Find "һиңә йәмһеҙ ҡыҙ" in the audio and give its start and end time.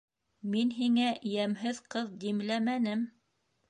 0.77-2.11